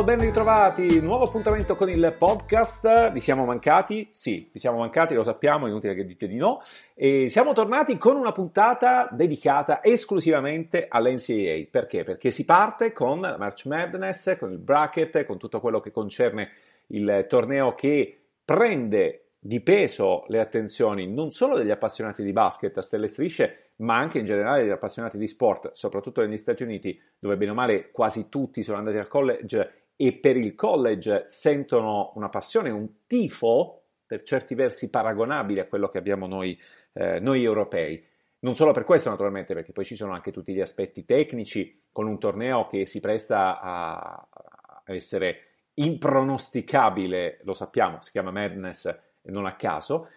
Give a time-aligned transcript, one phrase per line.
[0.00, 4.08] risportando, ben ritrovati, nuovo appuntamento con il podcast, vi siamo mancati?
[4.10, 6.60] Sì, vi siamo mancati, lo sappiamo, inutile che dite di no,
[6.94, 12.04] e siamo tornati con una puntata dedicata esclusivamente all'NCAA, perché?
[12.04, 16.50] Perché si parte con la March Madness, con il bracket, con tutto quello che concerne
[16.88, 22.82] il torneo che prende di peso le attenzioni non solo degli appassionati di basket a
[22.82, 27.38] stelle strisce, ma anche in generale degli appassionati di sport, soprattutto negli Stati Uniti, dove
[27.38, 32.30] bene o male quasi tutti sono andati al college e per il college sentono una
[32.30, 36.58] passione, un tifo per certi versi paragonabile a quello che abbiamo noi,
[36.94, 38.02] eh, noi europei.
[38.38, 42.06] Non solo per questo, naturalmente, perché poi ci sono anche tutti gli aspetti tecnici con
[42.06, 44.26] un torneo che si presta a,
[44.86, 45.40] essere
[45.74, 50.08] impronosticabile, lo sappiamo, si chiama Madness non a caso.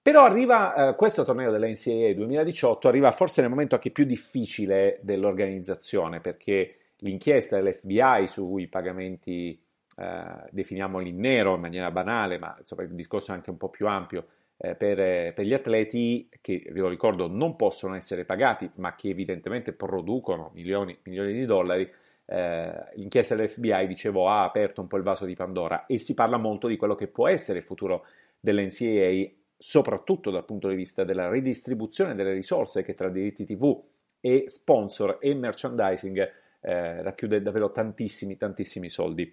[0.00, 6.22] Però arriva eh, questo torneo dell'NCAA 2018, arriva forse nel momento anche più difficile dell'organizzazione,
[6.22, 9.60] perché l'inchiesta dell'FBI sui pagamenti,
[9.96, 13.68] eh, definiamoli in nero in maniera banale, ma insomma il discorso è anche un po'
[13.68, 14.26] più ampio,
[14.58, 19.08] eh, per, per, gli atleti che, ve lo ricordo, non possono essere pagati, ma che
[19.08, 21.90] evidentemente producono milioni, milioni di dollari,
[22.28, 26.38] eh, l'inchiesta dell'FBI, dicevo, ha aperto un po' il vaso di Pandora e si parla
[26.38, 28.06] molto di quello che può essere il futuro
[28.40, 33.80] dell'NCAA, soprattutto dal punto di vista della ridistribuzione delle risorse che tra diritti TV
[34.20, 39.32] e sponsor e merchandising eh, racchiude davvero tantissimi, tantissimi soldi.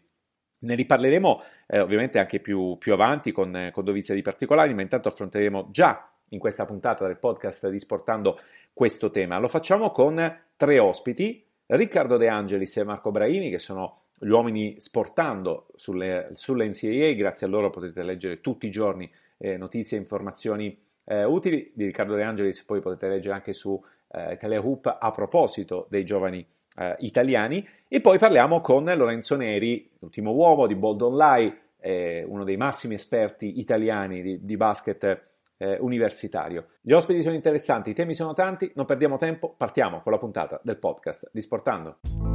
[0.60, 5.08] Ne riparleremo eh, ovviamente anche più, più avanti con, con dovizia di particolari, ma intanto
[5.08, 8.40] affronteremo già in questa puntata del podcast Disportando
[8.72, 9.40] questo tema.
[9.40, 14.80] Lo facciamo con tre ospiti, Riccardo De Angelis e Marco Braini, che sono gli uomini
[14.80, 20.02] sportando sulle, sulle NCAA, grazie a loro potete leggere tutti i giorni eh, notizie e
[20.02, 21.72] informazioni eh, utili.
[21.74, 26.48] Di Riccardo De Angelis poi potete leggere anche su eh, Telehoop a proposito dei giovani
[26.78, 27.68] eh, italiani.
[27.88, 32.96] E poi parliamo con Lorenzo Neri, l'ultimo uomo di Bold Online, eh, uno dei massimi
[32.96, 35.22] esperti italiani di, di basket
[35.58, 36.68] eh, universitario.
[36.82, 40.60] Gli ospiti sono interessanti, i temi sono tanti, non perdiamo tempo, partiamo con la puntata
[40.64, 42.33] del podcast di Sportando.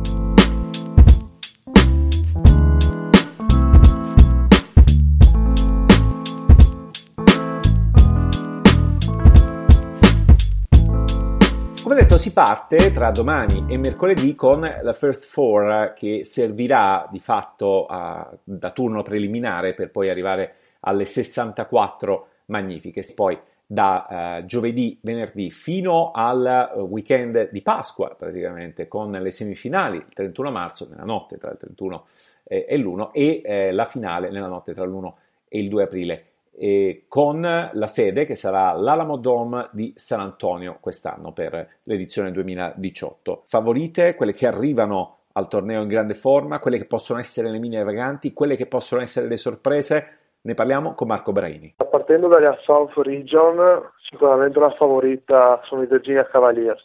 [12.19, 18.29] Si parte tra domani e mercoledì con la First Four che servirà di fatto a,
[18.43, 23.05] da turno preliminare per poi arrivare alle 64 magnifiche.
[23.15, 30.13] Poi da uh, giovedì, venerdì fino al weekend di Pasqua praticamente con le semifinali il
[30.13, 32.05] 31 marzo, nella notte tra il 31
[32.43, 35.13] e, e l'1 e eh, la finale nella notte tra l'1
[35.47, 36.28] e il 2 aprile
[36.59, 43.43] eh, con la sede che sarà l'Alamo Dome di San Antonio quest'anno per l'edizione 2018.
[43.47, 47.81] Favorite, quelle che arrivano al torneo in grande forma, quelle che possono essere le mini
[47.83, 51.77] vaganti, quelle che possono essere le sorprese, ne parliamo con Marco Braini.
[51.89, 56.83] Partendo dalla South Region, sicuramente una favorita sono i Virginia Cavaliers.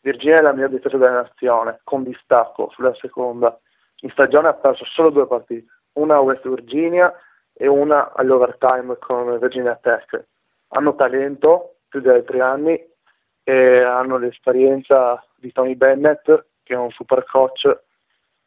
[0.00, 3.58] Virginia è la mia difesa della nazione, con distacco sulla seconda.
[4.00, 5.64] In stagione ha perso solo due partite,
[5.94, 7.10] una a West Virginia
[7.54, 10.26] e una all'overtime con Virginia Tech.
[10.68, 12.92] Hanno talento più di altri anni
[13.42, 16.24] e hanno l'esperienza di Tony Bennett,
[16.62, 17.70] che è un super coach,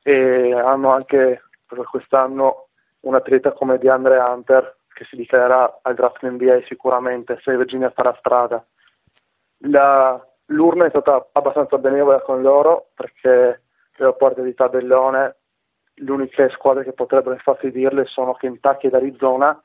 [0.03, 2.67] e hanno anche per quest'anno
[3.01, 8.13] un atleta come DeAndre Hunter che si dichiarerà al draft NBA sicuramente se Virginia farà
[8.16, 8.66] strada.
[9.59, 13.61] La, l'urna è stata abbastanza benevola con loro perché
[13.96, 15.35] le porte di tabellone
[15.99, 19.61] le uniche squadre che potrebbero infastidirle sono Kentucky ed Arizona,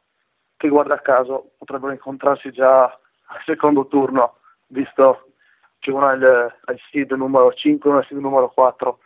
[0.57, 4.39] che guarda caso potrebbero incontrarsi già al secondo turno,
[4.69, 5.33] visto
[5.79, 8.99] che uno è il, il seed numero 5 e uno è il seed numero 4.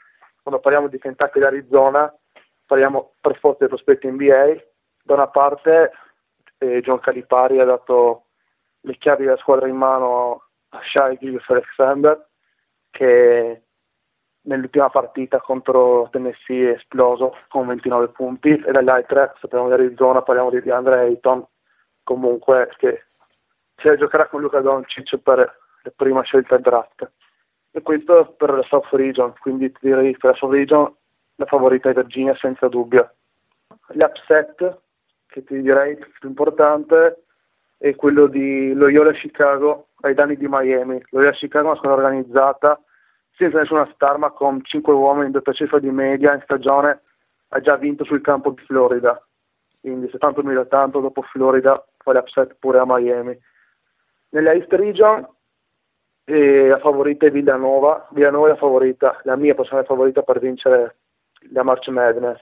[0.43, 2.15] Quando parliamo di Kentucky ed Arizona,
[2.67, 4.63] parliamo per forza dei prospetti NBA.
[5.03, 5.93] Da una parte
[6.59, 8.27] eh, John Calipari ha dato
[8.81, 12.29] le chiavi della squadra in mano a Shai Gilles Alexander,
[12.91, 13.63] che
[14.47, 20.51] nell'ultima partita contro Tennessee è esploso con 29 punti e dall'altra sappiamo di Arizona parliamo
[20.51, 21.45] di DeAndre Ayton
[22.03, 23.05] comunque che
[23.77, 27.11] si giocherà con Luca Doncic per la prima scelta draft.
[27.71, 30.95] E questo per la South Region quindi direi per la South Region
[31.37, 33.13] la favorita è Virginia senza dubbio.
[33.89, 34.79] L'upset
[35.27, 37.25] che ti direi più importante
[37.77, 41.01] è quello di Loyola Chicago ai danni di Miami.
[41.11, 42.81] Loyola Chicago è una squadra organizzata
[43.37, 47.03] senza nessuna star, ma con 5 uomini in doppia cifra di media in stagione,
[47.49, 49.21] ha già vinto sul campo di Florida.
[49.81, 53.39] Quindi se tanto dopo Florida fa l'upset pure a Miami.
[54.31, 55.27] Nella East Region
[56.25, 58.09] eh, la favorita è Villanova.
[58.11, 60.97] Villanova è la favorita, la mia personale favorita per vincere
[61.53, 62.41] la March Madness,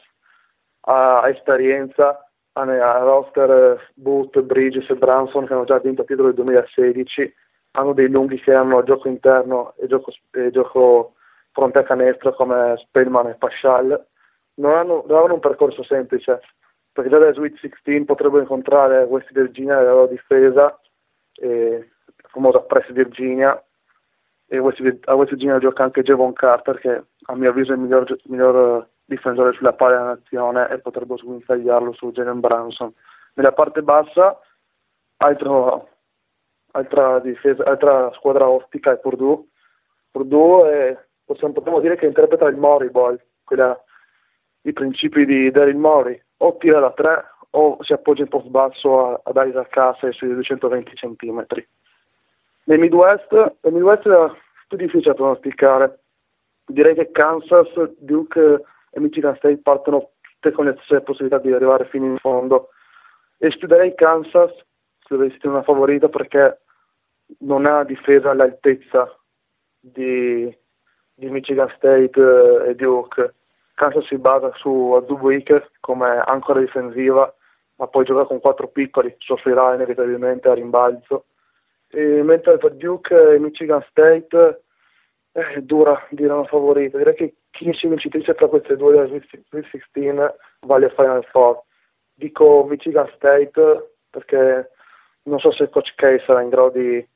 [0.86, 7.34] ha esperienza, ha roster Boot, Bridges e Branson che hanno già vinto più del 2016,
[7.76, 11.14] hanno dei lunghi che hanno gioco interno e gioco, e gioco
[11.50, 14.06] fronte a canestro come Spellman e Paschal,
[14.54, 16.40] non hanno, non hanno un percorso semplice,
[16.92, 20.78] perché già dal Sweet 16 potrebbero incontrare West Virginia nella loro difesa,
[21.34, 23.60] e, la famosa Press Virginia,
[24.46, 27.80] e West, a West Virginia gioca anche Javon Carter che a mio avviso è il
[27.80, 32.92] miglior, miglior difensore sulla palla della nazione e potrebbero sguinzagliarlo su Jalen Branson.
[33.34, 34.38] Nella parte bassa,
[35.16, 35.88] altro,
[36.74, 39.44] altra, difesa, altra squadra ottica è Purdue.
[40.10, 43.78] Purdue è, possiamo, potremmo dire che interpreta il Mori Boy, quella,
[44.62, 47.24] i principi di Daryl Mori, o tira da tre
[47.56, 51.46] o si appoggia in post basso ad Isaac Casey sui 220 cm.
[52.64, 54.30] Nel Midwest, nel Midwest è
[54.66, 56.00] più difficile pronosticare.
[56.66, 57.68] Direi che Kansas,
[57.98, 62.70] Duke e Michigan State partono tutte con le stesse possibilità di arrivare fino in fondo.
[63.38, 66.62] Escluderei Kansas se dovessi una favorita perché
[67.38, 69.16] non ha difesa all'altezza
[69.78, 70.56] di,
[71.14, 73.34] di Michigan State eh, e Duke.
[73.74, 77.32] Kansas si basa su Azubuike come ancora difensiva,
[77.76, 81.26] ma poi gioca con quattro piccoli, soffrirà inevitabilmente a rimbalzo.
[81.88, 84.62] E mentre per Duke e Michigan State
[85.32, 86.98] eh, è dura dire una favorita.
[86.98, 90.16] Direi che chi si vincitrice tra queste due della Sweet 16
[90.60, 91.62] vale Final Four.
[92.14, 94.70] Dico Michigan State perché
[95.24, 97.08] non so se Coach K sarà in grado di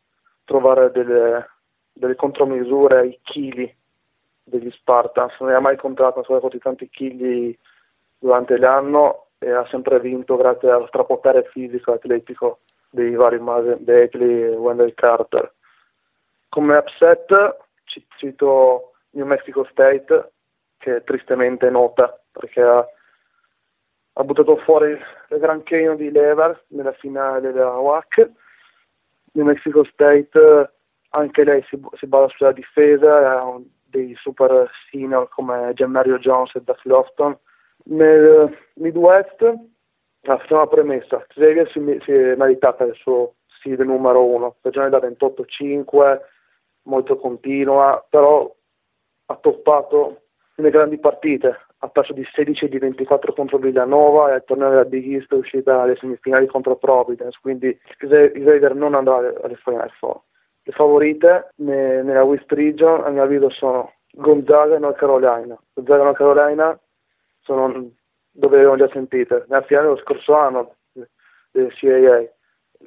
[0.49, 1.47] trovare delle,
[1.93, 3.73] delle contromisure ai chili
[4.43, 5.39] degli Spartans.
[5.41, 7.57] Non ha mai incontrato una squadra con tanti chili
[8.19, 12.59] durante l'anno e ha sempre vinto grazie al strapotere fisico e atletico
[12.89, 15.53] dei vari Beckley e Wendell Carter.
[16.49, 17.57] Come upset
[18.17, 20.33] cito New Mexico State,
[20.79, 22.87] che è tristemente nota perché ha,
[24.15, 28.31] ha buttato fuori il Grand Canyon di Lever nella finale della WAC.
[29.39, 30.73] New Mexico State,
[31.11, 33.57] anche lei si, si basa sulla difesa, ha
[33.89, 37.39] dei super senior come Gianmario Jones e Duff Lofton.
[37.85, 39.55] Nel Midwest,
[40.23, 44.99] la prima premessa, Xavier si, si è meritata il suo seed numero uno, stagione da
[44.99, 46.21] 28-5,
[46.83, 48.53] molto continua, però
[49.27, 50.23] ha toppato
[50.57, 54.71] nelle grandi partite, ha perso di 16 e di 24 contro Villanova e al torneo
[54.71, 59.91] della Big East è uscita alle semifinali contro Providence, quindi Xavier non andrà alle Final
[59.99, 60.21] Four.
[60.63, 65.57] Le favorite nella West Region a mio avviso sono Gonzaga e North Carolina.
[65.73, 66.81] Gonzaga e North Carolina
[67.43, 67.91] sono
[68.31, 70.75] dove avevamo già sentite, nella finale dello scorso anno
[71.51, 72.27] del CAA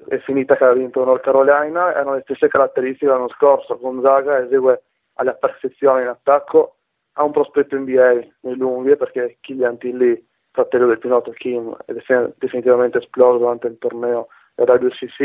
[0.08, 4.84] è finita che ha vinto North Carolina, hanno le stesse caratteristiche dell'anno scorso, Gonzaga esegue
[5.16, 6.78] alla perfezione in attacco,
[7.14, 11.94] ha un prospetto NBA nei lunghi perché Killian Tilly, fratello del pilota Kim, è
[12.38, 15.20] definitivamente esploso durante il torneo della WCC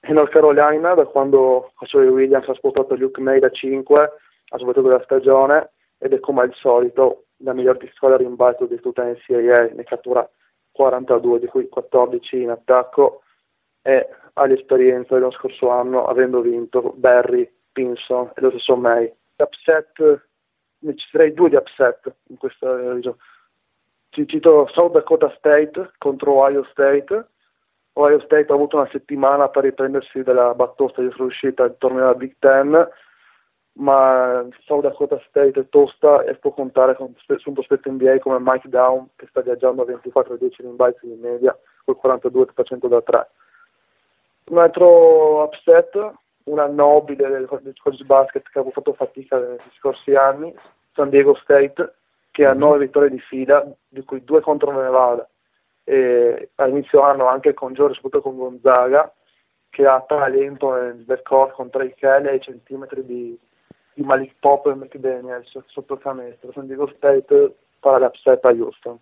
[0.00, 4.00] e North Carolina da quando Joey Williams ha spostato Luke May da 5
[4.48, 9.04] ha soprattutto della stagione ed è come al solito la miglior squadra rimbalzo di tutta
[9.04, 10.28] NCAA, ne cattura
[10.72, 13.22] 42 di cui 14 in attacco
[13.82, 19.12] e ha l'esperienza dello scorso anno avendo vinto Barry, Pinson e lo stesso May.
[19.36, 20.28] Upset,
[20.78, 23.16] ne citerei due di upset in questa regione.
[24.10, 27.26] Ci cito South Dakota State contro Ohio State.
[27.94, 32.14] Ohio State ha avuto una settimana per riprendersi dalla battosta di uscita al torneo della
[32.14, 32.88] Big Ten,
[33.78, 38.38] ma South Dakota State è tosta e può contare con, su un prospetto NBA come
[38.40, 43.28] Mike Down che sta viaggiando a 24-10 rimbalzi in media col 42% da 3
[44.48, 46.12] un altro upset,
[46.46, 50.54] una nobile del, del college basket che avevo fatto fatica negli scorsi anni,
[50.92, 51.94] San Diego State,
[52.30, 52.58] che ha mhm.
[52.58, 55.28] nove vittorie di fila, di cui due contro Nevada.
[55.84, 59.10] E all'inizio anno anche con Giorgio, soprattutto con Gonzaga,
[59.70, 63.38] che ha talento nel backcourt con Trey Kelly ai centimetri di,
[63.92, 66.50] di Malik Pop e McDaniels sotto canestro.
[66.50, 68.98] San Diego State farà l'upset a Houston.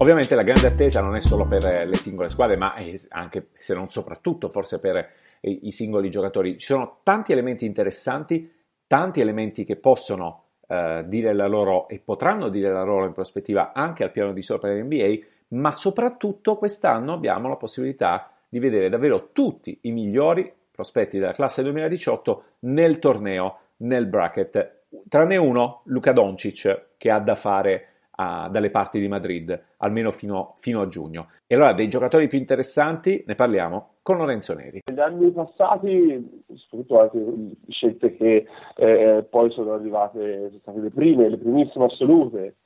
[0.00, 2.74] Ovviamente la grande attesa non è solo per le singole squadre, ma
[3.10, 5.10] anche se non soprattutto forse per
[5.42, 6.56] i singoli giocatori.
[6.56, 8.50] Ci sono tanti elementi interessanti,
[8.86, 13.72] tanti elementi che possono eh, dire la loro e potranno dire la loro in prospettiva
[13.74, 19.32] anche al piano di sopra dell'NBA, ma soprattutto quest'anno abbiamo la possibilità di vedere davvero
[19.32, 26.86] tutti i migliori prospetti della classe 2018 nel torneo, nel bracket, tranne uno, Luca Doncic,
[26.96, 27.89] che ha da fare
[28.20, 31.28] a, dalle parti di Madrid, almeno fino, fino, a giugno.
[31.46, 34.82] E allora dei giocatori più interessanti ne parliamo con Lorenzo Neri.
[34.84, 38.46] Negli anni passati, soprattutto anche scelte che
[38.76, 42.56] eh, poi sono arrivate, sono state le prime, le primissime assolute,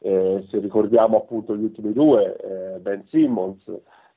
[0.00, 3.62] eh, se ricordiamo appunto gli ultimi due, eh, Ben Simmons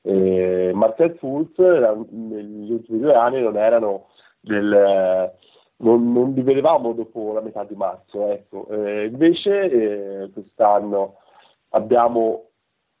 [0.02, 4.06] e Martel Fultz, negli ultimi due anni non erano
[4.40, 5.32] del
[5.78, 8.30] non, non, li vedevamo dopo la metà di marzo.
[8.30, 8.68] Ecco.
[8.68, 9.70] Eh, invece
[10.22, 11.16] eh, quest'anno
[11.70, 12.48] abbiamo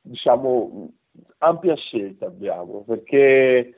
[0.08, 0.90] diciamo,
[1.38, 3.74] ampia scelta abbiamo, perché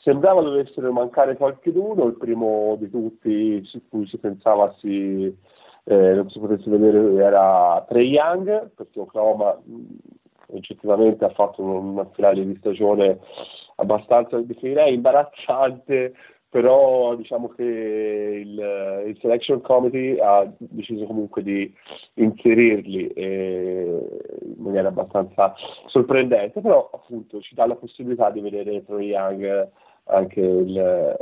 [0.00, 5.24] sembrava dovessero mancare qualcuno, il primo di tutti su cui si pensava si,
[5.84, 9.58] eh, non si potesse vedere era Trey Young, perché Oklahoma
[10.48, 13.18] oggettivamente ha fatto una finale di stagione
[13.76, 16.14] abbastanza, definirei imbarazzante,
[16.54, 21.74] però diciamo che il, il, selection committee ha deciso comunque di
[22.14, 25.52] inserirli in maniera abbastanza
[25.86, 29.68] sorprendente, però appunto ci dà la possibilità di vedere Troy Young
[30.04, 31.16] anche il,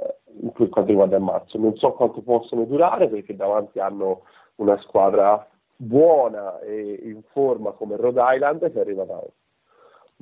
[0.52, 1.56] per quanto riguarda il marzo.
[1.56, 4.24] Non so quanto possono durare perché davanti hanno
[4.56, 9.18] una squadra buona e in forma come Rhode Island che arriva da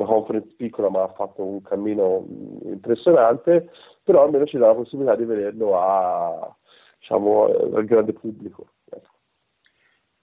[0.00, 2.24] una conference piccola ma ha fatto un cammino
[2.64, 3.70] impressionante,
[4.02, 6.56] però almeno ci dà la possibilità di vederlo a,
[6.98, 8.66] diciamo, al grande pubblico.
[8.90, 9.08] Ecco.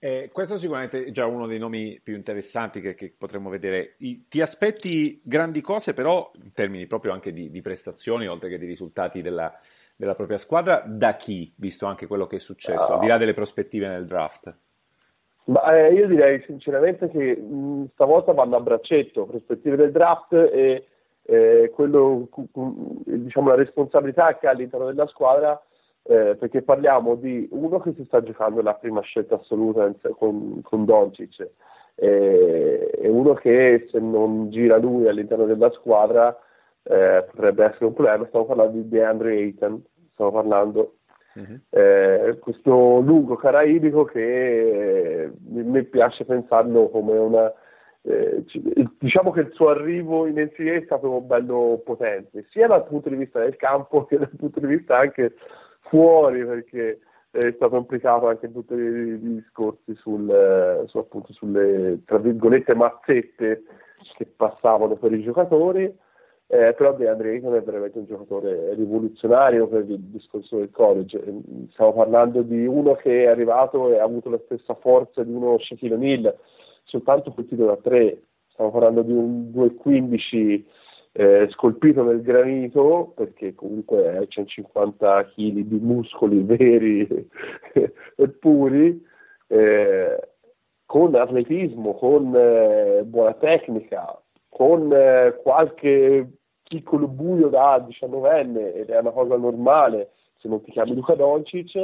[0.00, 3.94] Eh, questo sicuramente è già uno dei nomi più interessanti che, che potremmo vedere.
[3.98, 8.58] I, ti aspetti grandi cose, però, in termini proprio anche di, di prestazioni, oltre che
[8.58, 9.52] di risultati della,
[9.96, 13.16] della, propria squadra, da chi, visto anche quello che è successo, uh, al di là
[13.16, 14.56] delle prospettive nel draft?
[15.48, 20.84] Ma, eh, io direi sinceramente che mh, stavolta vanno a braccetto, prospettive del draft e
[21.22, 22.28] eh, quello,
[23.04, 25.58] diciamo, la responsabilità che ha all'interno della squadra,
[26.02, 30.84] eh, perché parliamo di uno che si sta giocando la prima scelta assoluta con, con
[30.84, 31.50] Doncic
[31.94, 36.38] eh, e uno che se non gira lui all'interno della squadra
[36.82, 38.26] eh, potrebbe essere un problema.
[38.26, 40.97] Stiamo parlando di DeAndre Ayton, stiamo parlando
[41.34, 41.60] Uh-huh.
[41.70, 47.52] Eh, questo lungo caraibico che eh, mi piace pensarlo come una
[48.02, 48.42] eh,
[48.98, 53.16] diciamo che il suo arrivo in NCAA è stato bello potente sia dal punto di
[53.16, 55.34] vista del campo che dal punto di vista anche
[55.80, 62.18] fuori perché è stato implicato anche in tutti i discorsi sul, su, appunto, sulle tra
[62.18, 63.62] virgolette mazzette
[64.16, 65.94] che passavano per i giocatori
[66.50, 71.22] eh, però DeAndre Ayton è veramente un giocatore rivoluzionario per il discorso del college.
[71.72, 75.58] Stiamo parlando di uno che è arrivato e ha avuto la stessa forza di uno
[75.58, 76.34] Shaquille O'Neal,
[76.84, 78.22] soltanto tiro da tre.
[78.48, 80.64] Stiamo parlando di un 2,15
[81.12, 87.06] eh, scolpito nel granito, perché comunque ha 150 kg di muscoli veri
[87.74, 89.04] e puri,
[89.48, 90.28] eh,
[90.86, 96.37] con atletismo, con eh, buona tecnica, con eh, qualche
[96.68, 101.74] piccolo buio da 19enne ed è una cosa normale se non ti chiami Luca Doncic,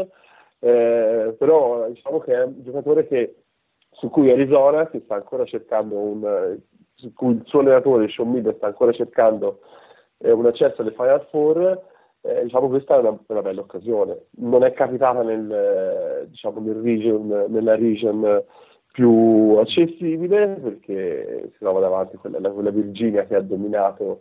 [0.60, 3.42] eh, però diciamo che è un giocatore che,
[3.90, 6.58] su cui Arizona si sta ancora cercando un,
[6.94, 9.60] su cui il suo allenatore Sean Miller sta ancora cercando
[10.18, 11.82] eh, un accesso alle Final Four,
[12.20, 14.26] eh, diciamo questa è una, una, bella occasione.
[14.36, 18.42] Non è capitata nel, diciamo, nel region, nella region
[18.92, 24.20] più accessibile perché si trova davanti quella, quella Virginia che ha dominato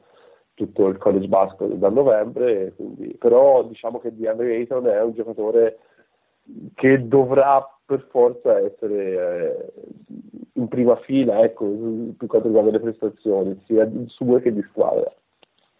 [0.53, 5.79] tutto il college basket da novembre, quindi, però diciamo che DeAndre Ayton è un giocatore
[6.75, 9.71] che dovrà per forza essere eh,
[10.53, 11.65] in prima fila ecco,
[12.17, 15.11] per quanto riguarda le prestazioni, sia sue che di squadra.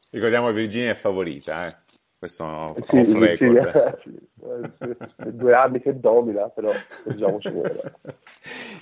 [0.10, 1.76] Ricordiamo che Virginia è favorita, eh?
[2.24, 4.02] questo sì, off record.
[4.44, 6.70] Sì, sì, due anni che domina, però
[7.06, 7.50] diciamoci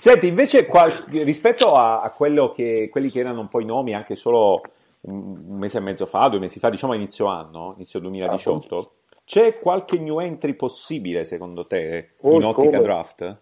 [0.00, 2.12] Senti, invece qual- rispetto a, a
[2.52, 4.60] che, quelli che erano un po' i nomi anche solo
[5.02, 8.90] un mese e mezzo fa, due mesi fa, diciamo inizio anno, inizio 2018, ah,
[9.24, 12.80] c'è qualche new entry possibile secondo te oh, in ottica come?
[12.80, 13.38] draft?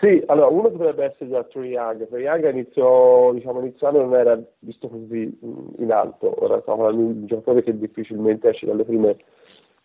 [0.00, 4.14] Sì, allora uno potrebbe essere già Trey Young, Trey Young inizio, diciamo, inizio anno non
[4.14, 5.26] era visto così
[5.78, 9.16] in alto, ora stiamo parlando di un giocatore che difficilmente esce dalle prime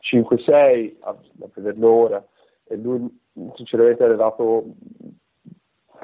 [0.02, 2.28] 5-6 a, a vederlo ora.
[2.66, 3.08] E lui
[3.56, 4.66] sinceramente è arrivato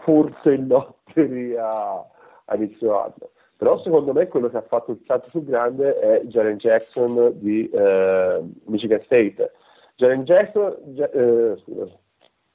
[0.04, 1.68] forse in lotteria
[2.46, 6.22] a inizio anno però secondo me quello che ha fatto il salto più grande è
[6.26, 9.52] Jaren Jackson di eh, Michigan State.
[9.96, 11.56] Jaren Jackson, eh,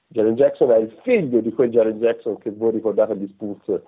[0.09, 3.83] Jaren Jackson è il figlio di quel Jaren Jackson che voi ricordate di Spurs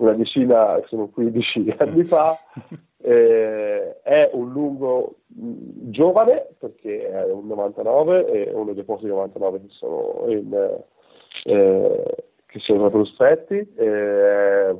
[0.00, 2.36] una decina, sono 15 anni fa,
[3.02, 9.60] eh, è un lungo mh, giovane perché è un 99 e uno dei pochi 99
[9.60, 10.80] che sono in,
[11.44, 12.04] eh,
[12.46, 14.76] che sono prospetti, eh,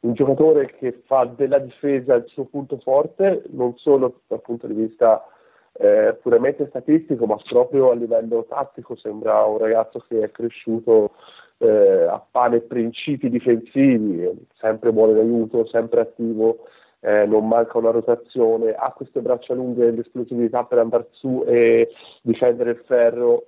[0.00, 4.74] un giocatore che fa della difesa il suo punto forte, non solo dal punto di
[4.74, 5.24] vista
[5.72, 11.12] eh, puramente statistico, ma proprio a livello tattico sembra un ragazzo che è cresciuto
[11.58, 16.66] eh, a pane principi difensivi, sempre buono in aiuto, sempre attivo,
[17.00, 21.90] eh, non manca una rotazione, ha queste braccia lunghe e l'esplosività per andare su e
[22.22, 23.42] difendere il ferro.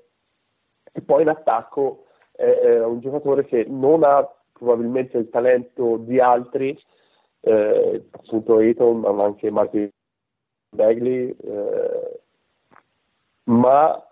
[0.92, 4.26] E poi in attacco è un giocatore che non ha
[4.58, 6.78] probabilmente il talento di altri,
[7.40, 9.88] eh, appunto Eton, ma anche Martin
[10.74, 12.20] Bagley, eh,
[13.44, 14.06] ma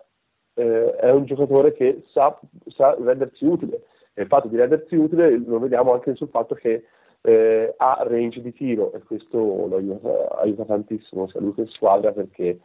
[0.55, 2.37] eh, è un giocatore che sa,
[2.67, 3.83] sa, rendersi utile.
[4.13, 6.85] E il fatto di rendersi utile lo vediamo anche sul fatto che
[7.21, 12.59] eh, ha range di tiro e questo lo aiuta, aiuta tantissimo sia lui squadra perché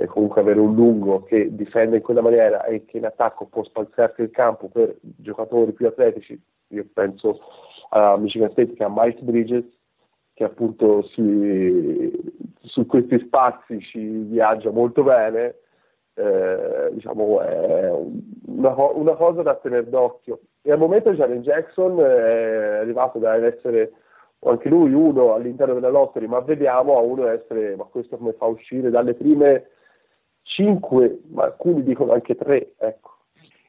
[0.00, 3.62] eh, comunque avere un lungo che difende in quella maniera e che in attacco può
[3.62, 7.40] spalzarsi il campo per giocatori più atletici, io penso
[7.90, 9.64] a Michigan State che ha Miles Bridges
[10.32, 12.10] che appunto si,
[12.62, 15.56] su questi spazi ci viaggia molto bene
[16.14, 17.90] eh, diciamo è
[18.46, 20.40] una, una, cosa da tenere d'occhio.
[20.62, 23.92] E al momento Jalen Jackson è arrivato da essere
[24.40, 28.46] anche lui uno all'interno della lottery, ma vediamo a uno essere, ma questo come fa
[28.46, 29.68] uscire dalle prime
[30.50, 33.18] cinque, ma alcuni dicono anche tre, ecco.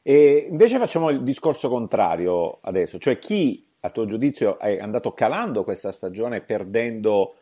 [0.02, 5.62] E invece facciamo il discorso contrario adesso, cioè chi a tuo giudizio è andato calando
[5.62, 7.36] questa stagione perdendo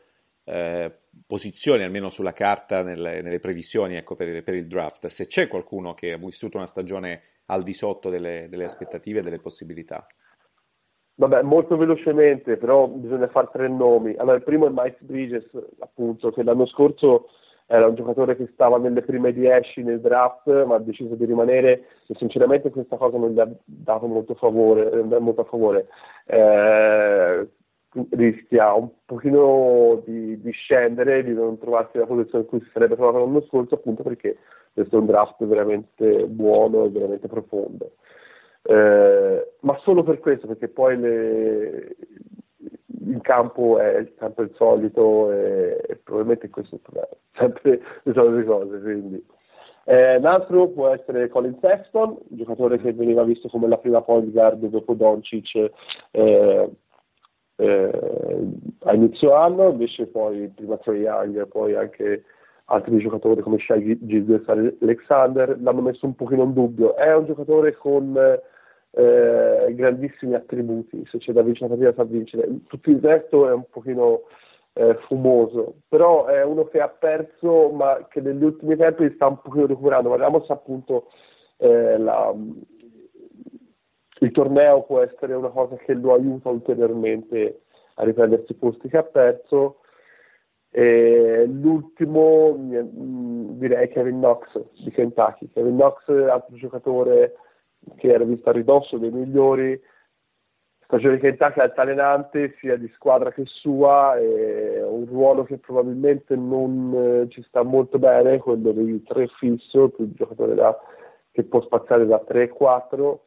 [0.44, 0.92] eh,
[1.26, 5.48] posizioni, almeno sulla carta, nelle, nelle previsioni ecco, per, il, per, il, draft, se c'è
[5.48, 10.06] qualcuno che ha vissuto una stagione al di sotto delle, delle aspettative e delle possibilità.
[11.14, 14.14] Vabbè, molto velocemente, però bisogna fare tre nomi.
[14.16, 17.28] Allora, il primo è Mike Bridges, appunto, che l'anno scorso
[17.72, 21.84] era un giocatore che stava nelle prime 10 nel draft, ma ha deciso di rimanere
[22.08, 25.86] e sinceramente questa cosa non gli ha dato molto, favore, molto a favore.
[26.26, 27.48] Eh,
[28.10, 32.96] rischia un pochino di, di, scendere, di non trovarsi nella posizione in cui si sarebbe
[32.96, 34.38] trovato l'anno scorso, appunto perché
[34.72, 37.92] questo è un draft veramente buono e veramente profondo.
[38.62, 41.96] Eh, ma solo per questo, perché poi le,
[43.10, 48.80] il campo è sempre il solito e, e probabilmente questo è sempre le solite cose.
[48.80, 49.24] Quindi.
[49.84, 54.30] Eh, un altro può essere Colin Sexton, giocatore che veniva visto come la prima point
[54.30, 55.70] guard dopo Doncic
[56.12, 56.70] eh,
[57.56, 57.90] eh,
[58.84, 62.24] a inizio anno, invece poi prima Trey Young, poi anche
[62.66, 64.48] altri giocatori come Shai Gilgis
[64.80, 66.94] Alexander l'hanno messo un pochino in dubbio.
[66.94, 68.16] È un giocatore con
[68.92, 72.48] eh, grandissimi attributi, se c'è da vincere la partita sa vincere.
[72.66, 74.22] Tutto il resto è un pochino
[74.72, 79.40] eh, fumoso, però è uno che ha perso ma che negli ultimi tempi sta un
[79.40, 80.10] pochino recuperando.
[80.10, 81.06] Vediamo se appunto
[81.58, 82.34] eh, la,
[84.20, 87.62] il torneo può essere una cosa che lo aiuta ulteriormente
[87.94, 89.76] a riprendersi i posti che ha perso.
[90.72, 95.48] E l'ultimo direi Kevin Knox di Kentucky.
[95.48, 97.34] Kevin Knox, altro giocatore
[97.96, 99.80] che era visto a ridosso dei migliori,
[100.90, 106.92] stagione di Kentucky altalenante sia di squadra che sua, e un ruolo che probabilmente non
[106.94, 110.76] eh, ci sta molto bene, quello dei tre fisso, più un giocatore da,
[111.30, 113.24] che può spaziare da 3 e 4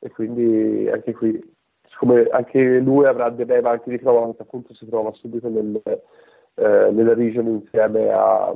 [0.00, 1.40] e quindi anche qui,
[1.88, 7.14] siccome anche lui avrà delle banchi di cravatta, appunto si trova subito nel, eh, nella
[7.14, 8.54] region insieme a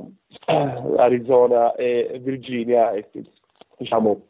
[0.97, 3.31] Arizona e Virginia e quindi
[3.77, 4.27] diciamo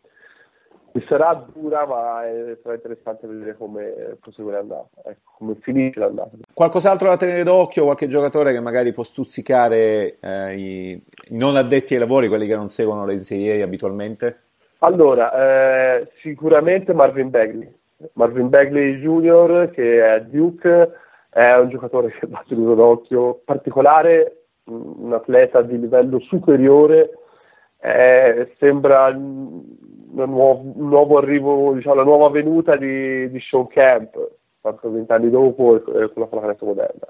[1.07, 6.31] sarà dura ma è, sarà interessante vedere come prosegue l'andata, ecco, come finisce l'andata.
[6.53, 11.93] Qualcos'altro da tenere d'occhio, qualche giocatore che magari può stuzzicare eh, i, i, non addetti
[11.93, 14.39] ai lavori, quelli che non seguono le NCAA abitualmente?
[14.79, 17.73] Allora, eh, sicuramente Marvin Bagley.
[18.13, 20.91] Marvin Bagley Jr., che è Duke,
[21.29, 27.11] è un giocatore che va tenuto d'occhio particolare, un atleta di livello superiore,
[27.83, 34.15] eh, sembra nuovo, un nuovo arrivo, diciamo, la nuova venuta di, di Sean Camp,
[34.61, 37.07] fatto vent'anni dopo con la pallacanestro moderna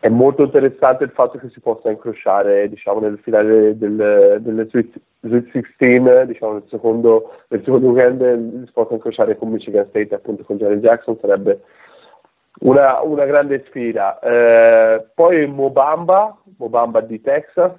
[0.00, 5.50] è molto interessante il fatto che si possa incrociare diciamo, nel finale del, Sweet, Sweet
[5.50, 10.56] 16, diciamo, nel, secondo, nel secondo weekend si possa incrociare con Michigan State appunto con
[10.56, 11.62] Jerry Jackson sarebbe
[12.60, 14.16] una, una grande sfida.
[14.18, 17.76] Eh, poi Mobamba, Mobamba di Texas,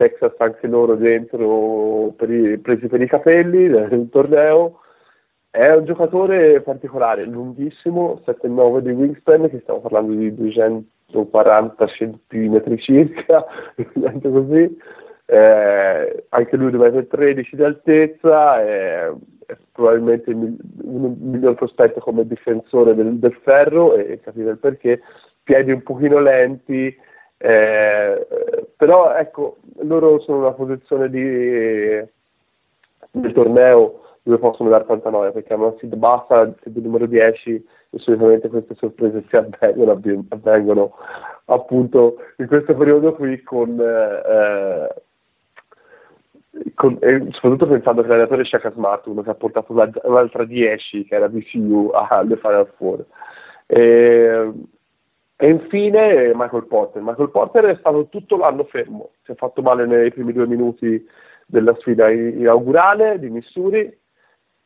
[0.00, 4.80] Texas anche loro dentro per i, presi per i capelli nel torneo.
[5.50, 12.78] È un giocatore particolare, lunghissimo, 7-9 di wingspan, che stiamo parlando di 200 40 centimetri
[12.78, 13.44] circa,
[14.22, 14.78] così.
[15.26, 19.10] Eh, anche lui 2,13 m di altezza, è,
[19.46, 25.02] è probabilmente il, il miglior prospetto come difensore del, del ferro e capire il perché,
[25.42, 26.96] piedi un pochino lenti,
[27.42, 28.26] eh,
[28.76, 31.24] però ecco, loro sono in una posizione di,
[33.12, 37.66] del torneo dove possono dare tanta noia perché hanno una seed bassa, seed numero 10
[37.90, 40.94] e solitamente queste sorprese si avvengono, avvengono
[41.46, 44.94] appunto in questo periodo qui con, eh,
[46.74, 51.14] con e soprattutto pensando che l'allenatore Shaka Smart uno che ha portato un'altra 10 che
[51.14, 53.06] era VCU alle Final Four.
[53.64, 54.52] E,
[55.42, 57.00] e infine Michael Porter.
[57.00, 61.02] Michael Porter è stato tutto l'anno fermo, si è fatto male nei primi due minuti
[61.46, 63.98] della sfida inaugurale di Missouri,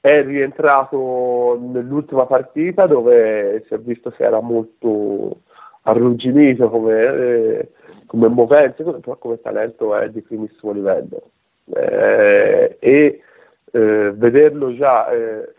[0.01, 5.43] è rientrato nell'ultima partita dove si è visto che era molto
[5.83, 7.69] arrugginito come, eh,
[8.07, 11.31] come movenze, però come talento è di primissimo livello.
[11.73, 13.23] Eh, e
[13.71, 15.55] eh, vederlo già eh,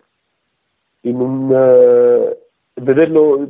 [1.02, 2.38] in un eh,
[2.82, 3.50] vederlo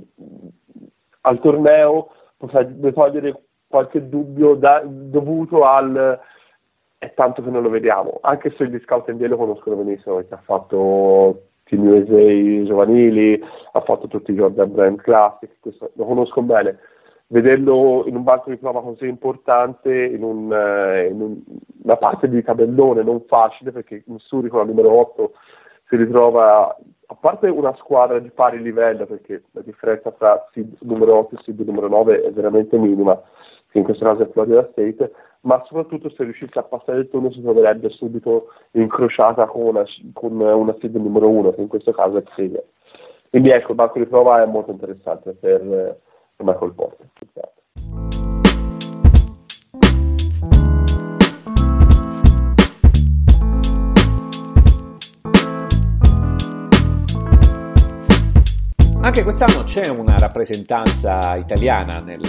[1.26, 6.20] al torneo potrebbe togliere qualche dubbio da, dovuto al
[6.98, 10.34] è tanto che non lo vediamo, anche se gli scout NBA lo conoscono benissimo, perché
[10.34, 13.40] ha fatto Team USA giovanili,
[13.72, 16.80] ha fatto tutti i Jordan Brand Classic, questo, lo conosco bene.
[17.28, 21.42] Vederlo in un banco di prova così importante, in, un, eh, in un,
[21.84, 25.32] una parte di tabellone non facile, perché Missouri con la numero 8
[25.88, 26.76] si ritrova
[27.08, 31.42] a parte una squadra di pari livello, perché la differenza tra seed numero 8 e
[31.44, 33.22] seed numero 9 è veramente minima,
[33.70, 37.32] che in questo caso è Florida State, ma soprattutto se riuscisse a passare il turno
[37.32, 42.18] si troverebbe subito incrociata con una, con una seed numero 1, che in questo caso
[42.18, 42.64] è Xavier.
[43.30, 47.08] Quindi ecco, il banco di prova è molto interessante per, per Michael Porter.
[59.16, 62.20] Anche quest'anno c'è una rappresentanza italiana nel,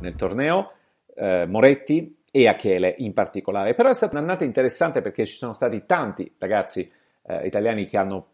[0.00, 0.74] nel torneo,
[1.16, 5.86] eh, Moretti e Achele in particolare, però è stata un'annata interessante perché ci sono stati
[5.86, 6.88] tanti ragazzi
[7.26, 8.28] eh, italiani che hanno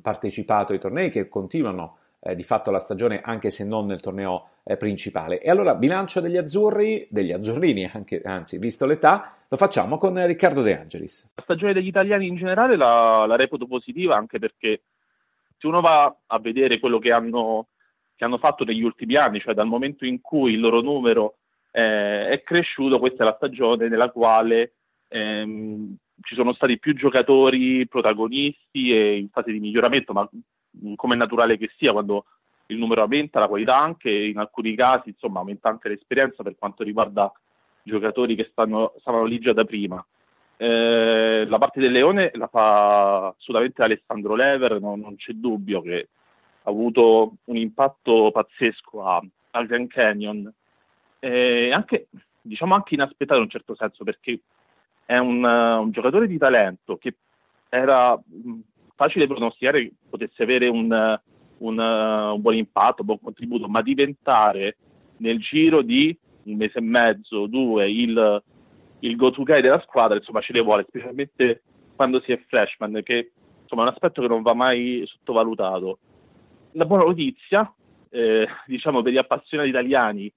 [0.00, 4.50] partecipato ai tornei, che continuano eh, di fatto la stagione anche se non nel torneo
[4.62, 5.40] eh, principale.
[5.40, 10.62] E allora bilancio degli azzurri, degli azzurrini, anche, anzi visto l'età, lo facciamo con Riccardo
[10.62, 11.32] De Angelis.
[11.34, 14.82] La stagione degli italiani in generale la, la reputo positiva anche perché
[15.66, 17.68] uno va a vedere quello che hanno,
[18.14, 21.36] che hanno fatto negli ultimi anni, cioè dal momento in cui il loro numero
[21.72, 24.74] eh, è cresciuto, questa è la stagione nella quale
[25.08, 30.28] ehm, ci sono stati più giocatori protagonisti e in fase di miglioramento, ma
[30.94, 32.24] come è naturale che sia quando
[32.66, 36.82] il numero aumenta, la qualità anche, in alcuni casi insomma aumenta anche l'esperienza per quanto
[36.82, 37.30] riguarda
[37.82, 40.04] giocatori che stanno, stavano lì già da prima.
[40.58, 46.08] Eh, la parte del Leone la fa assolutamente Alessandro Lever, no, non c'è dubbio che
[46.62, 50.50] ha avuto un impatto pazzesco a, al Grand Canyon,
[51.18, 52.08] eh, anche,
[52.40, 54.40] diciamo anche inaspettato in un certo senso, perché
[55.04, 57.14] è un, uh, un giocatore di talento che
[57.68, 58.58] era mh,
[58.94, 61.20] facile pronosticare che potesse avere un,
[61.58, 64.76] un, uh, un buon impatto, un buon contributo, ma diventare
[65.18, 68.42] nel giro di un mese e mezzo, due, il
[69.00, 71.62] il go-to guy della squadra, insomma, ce le vuole, specialmente
[71.94, 73.32] quando si è freshman, che
[73.62, 75.98] insomma, è un aspetto che non va mai sottovalutato.
[76.72, 77.72] La buona notizia,
[78.10, 80.32] eh, diciamo, per gli appassionati italiani,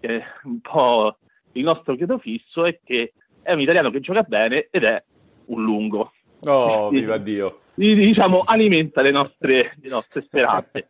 [0.00, 1.16] eh, un po'
[1.52, 5.02] il nostro chiedo fisso, è che è un italiano che gioca bene ed è
[5.46, 6.12] un lungo.
[6.44, 7.60] Oh, viva Dio!
[7.74, 10.88] Diciamo, alimenta le nostre, le nostre speranze.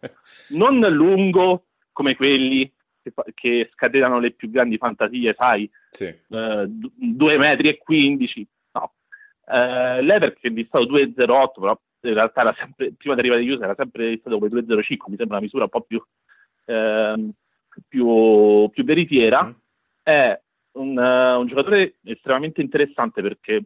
[0.51, 2.70] Non lungo come quelli
[3.12, 6.05] che, che scatenano le più grandi fantasie, sai, sì.
[6.05, 8.92] eh, 2 metri e 15, no.
[9.46, 13.51] Eh, Lever che è listato 2,08, però in realtà era sempre, prima di arrivare agli
[13.51, 16.03] USA era sempre listato come 2,05, mi sembra una misura un po' più,
[16.66, 17.31] eh,
[17.88, 19.51] più, più veritiera, mm.
[20.03, 20.40] è
[20.73, 23.64] un, uh, un, giocatore estremamente interessante perché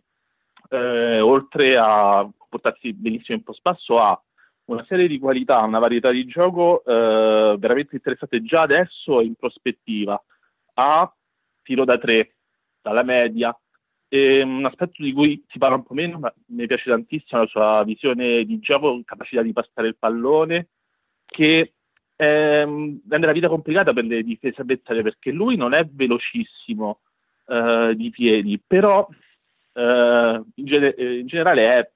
[0.71, 4.21] eh, oltre a portarsi benissimo in post basso ha
[4.67, 10.23] una serie di qualità, una varietà di gioco eh, veramente interessante già adesso in prospettiva.
[10.75, 11.15] Ha
[11.63, 12.37] tiro da tre,
[12.81, 13.57] dalla media,
[14.09, 17.47] e un aspetto di cui si parla un po' meno, ma mi piace tantissimo la
[17.47, 20.69] sua visione di gioco, capacità di passare il pallone,
[21.27, 21.73] che
[22.17, 27.01] ehm, rende la vita complicata per le difese avversarie perché lui non è velocissimo
[27.47, 29.07] eh, di piedi, però
[29.73, 31.91] eh, in, ge- in generale è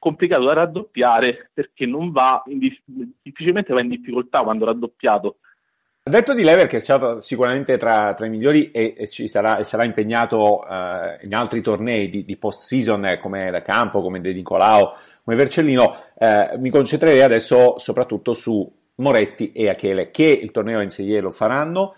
[0.00, 2.82] complicato da raddoppiare perché non va dif-
[3.22, 5.36] difficilmente va in difficoltà quando raddoppiato.
[6.02, 9.64] Detto di Lever che è stato sicuramente tra, tra i migliori e, e, sarà, e
[9.64, 14.32] sarà, impegnato uh, in altri tornei di, di post-season eh, come da campo, come De
[14.32, 20.82] Nicolao come Vercellino, eh, mi concentrerei adesso soprattutto su Moretti e Achele, che il torneo
[20.82, 21.94] NCAA lo faranno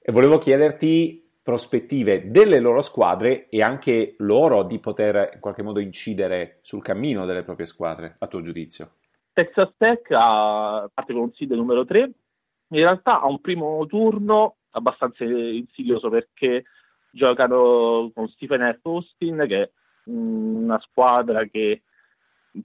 [0.00, 5.78] e volevo chiederti prospettive delle loro squadre e anche loro di poter in qualche modo
[5.78, 8.92] incidere sul cammino delle proprie squadre, a tuo giudizio.
[9.34, 14.56] Texas Tech ha, parte con un seed numero 3, in realtà ha un primo turno
[14.70, 16.62] abbastanza insidioso perché
[17.10, 18.86] giocano con Stephen F.
[18.86, 19.70] Austin che è
[20.04, 21.82] una squadra che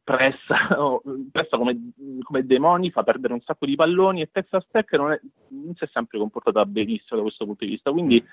[0.02, 0.56] pressa,
[1.32, 5.20] pressa come, come, demoni, fa perdere un sacco di palloni e Texas Tech non, è,
[5.50, 8.24] non si è sempre comportata benissimo da questo punto di vista, quindi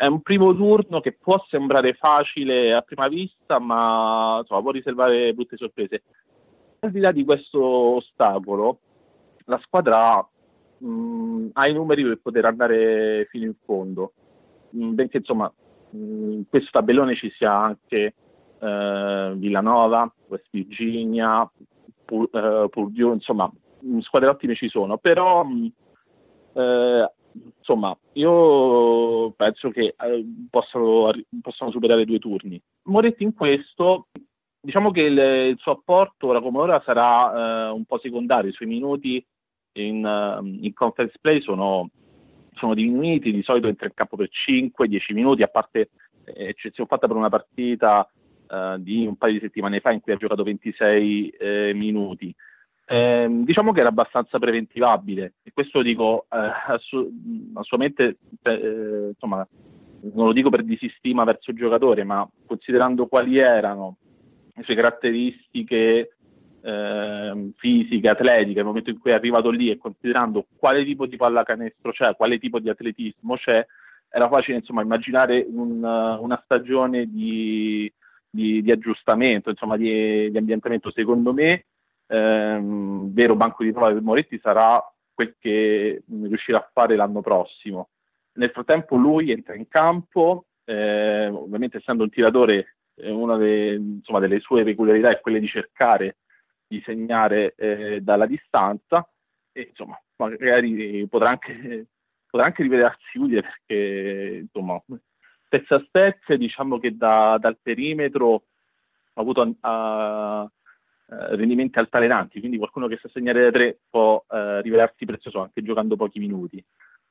[0.00, 5.34] è un primo turno che può sembrare facile a prima vista, ma insomma, può riservare
[5.34, 6.04] brutte sorprese.
[6.78, 8.78] Al di là di questo ostacolo,
[9.44, 10.26] la squadra
[10.78, 14.14] mh, mm, ha i numeri per poter andare fino in fondo,
[14.70, 15.52] mh, mm, benché insomma
[15.90, 18.14] mh, mm, in questo tabellone ci sia anche
[18.58, 23.52] eh, Villanova, West Virginia, eh, Purdue, insomma
[24.00, 25.44] squadre ottime ci sono, però
[26.54, 27.12] eh,
[27.58, 32.60] insomma, io penso che eh, possano, possano, superare due turni.
[32.84, 34.08] Moretti in questo,
[34.60, 38.54] diciamo che il, il suo apporto ora come ora sarà eh, un po' secondario, i
[38.54, 39.24] suoi minuti
[39.72, 41.90] in, uh, in conference play sono,
[42.54, 45.90] sono, diminuiti, di solito entra in campo per 5-10 minuti, a parte
[46.24, 48.10] eh, eccezione fatta per una partita
[48.48, 52.34] uh, di un paio di settimane fa in cui ha giocato 26 eh, minuti.
[52.92, 57.08] Eh, diciamo che era abbastanza preventivabile e questo lo dico eh, assu-
[57.54, 59.46] assolutamente, eh, insomma,
[60.12, 63.94] non lo dico per disistima verso il giocatore, ma considerando quali erano
[64.52, 66.16] le sue caratteristiche
[66.62, 71.14] eh, fisiche, atletiche, nel momento in cui è arrivato lì e considerando quale tipo di
[71.14, 73.64] pallacanestro c'è, quale tipo di atletismo c'è,
[74.08, 77.88] era facile insomma, immaginare un, una stagione di,
[78.28, 80.90] di, di aggiustamento, insomma, di, di ambientamento.
[80.90, 81.66] Secondo me
[82.10, 84.82] ehm, vero banco di prova del Moretti sarà
[85.14, 87.90] quel che riuscirà a fare l'anno prossimo.
[88.32, 94.18] Nel frattempo lui entra in campo, eh, ovviamente essendo un tiratore, eh, una de, insomma,
[94.18, 96.16] delle sue peculiarità è quella di cercare
[96.66, 99.06] di segnare eh, dalla distanza
[99.52, 101.86] e insomma magari potrà anche,
[102.30, 104.80] potrà anche rivelarsi utile perché insomma
[105.48, 108.44] Texas Tech diciamo che da, dal perimetro
[109.14, 110.48] ha avuto eh,
[111.10, 115.96] rendimenti altalenanti, quindi qualcuno che sa segnare da tre può eh, rivelarsi prezioso anche giocando
[115.96, 116.64] pochi minuti.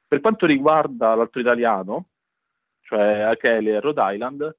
[0.08, 2.06] Per quanto riguarda l'altro italiano,
[2.82, 4.56] cioè Achele e Rhode Island,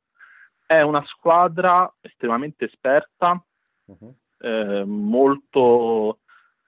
[0.66, 3.42] è una squadra estremamente esperta,
[3.86, 4.14] uh-huh.
[4.38, 6.18] eh, molto,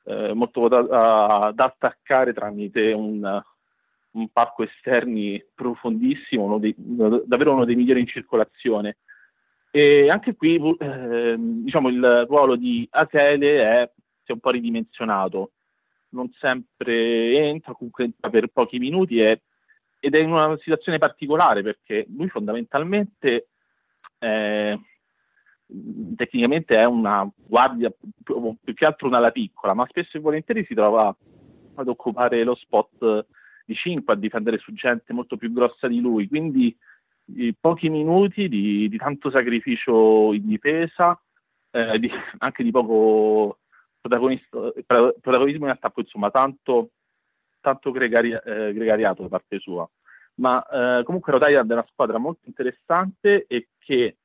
[0.05, 0.83] eh, molto da,
[1.55, 3.43] da, attaccare tramite un,
[4.11, 8.97] un parco esterni profondissimo, uno dei, davvero uno dei migliori in circolazione.
[9.75, 13.91] E anche qui eh, diciamo, il ruolo di Achele è,
[14.23, 15.53] si è un po' ridimensionato,
[16.11, 19.41] non sempre entra, comunque entra per pochi minuti e,
[19.99, 23.49] ed è in una situazione particolare perché lui fondamentalmente
[24.19, 24.79] eh,
[26.17, 27.91] tecnicamente è una guardia,
[28.23, 31.17] più che altro una ala piccola, ma spesso e volentieri si trova
[31.77, 33.27] ad occupare lo spot
[33.65, 36.77] di 5, a difendere su gente molto più grossa di lui, quindi
[37.59, 41.21] pochi minuti di, di, tanto sacrificio in difesa,
[41.71, 43.59] eh, di, anche di poco
[44.01, 46.91] protagonismo in attacco, insomma, tanto,
[47.61, 49.89] tanto gregari, eh, gregariato da parte sua.
[50.35, 54.17] Ma eh, comunque Rhode Island è una squadra molto interessante e che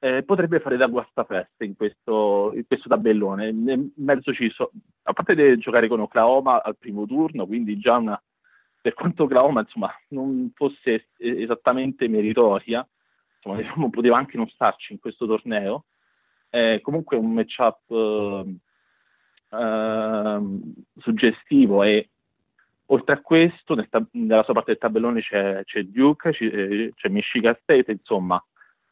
[0.00, 3.48] eh, potrebbe fare da guastafeste in questo, in questo tabellone.
[3.48, 4.72] In mezzo ci so,
[5.04, 8.20] a parte di giocare con Oklahoma al primo turno, quindi già una
[8.82, 12.86] per quanto Oklahoma insomma, non fosse esattamente meritoria,
[13.36, 15.84] insomma, diciamo, poteva anche non starci in questo torneo,
[16.50, 18.56] è comunque un matchup eh,
[19.56, 20.40] eh,
[20.98, 22.10] suggestivo e
[22.86, 26.92] oltre a questo nel tab- nella sua parte del tabellone c'è, c'è Duke, c'è, eh,
[26.96, 28.44] c'è, Michigan State, insomma,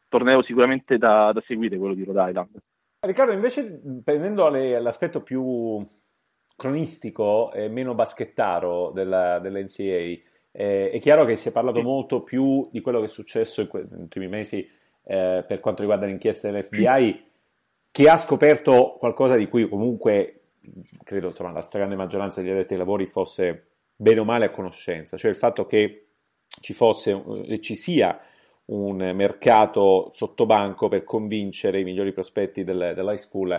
[0.09, 2.63] torneo sicuramente da, da seguire quello di Rhode Island.
[3.01, 5.85] Riccardo, invece prendendo l'aspetto più
[6.61, 10.29] cronistico e meno baschettaro della, dell'NCA.
[10.53, 13.69] Eh, è chiaro che si è parlato molto più di quello che è successo in
[13.69, 14.69] que- negli ultimi mesi
[15.05, 17.25] eh, per quanto riguarda l'inchiesta dell'FBI,
[17.91, 20.41] che ha scoperto qualcosa di cui comunque
[21.03, 25.17] credo insomma, la stragrande maggioranza degli addetti ai lavori fosse bene o male a conoscenza,
[25.17, 26.09] cioè il fatto che
[26.61, 28.21] ci fosse e ci sia
[28.67, 33.59] un mercato sottobanco per convincere i migliori prospetti del, dell'high school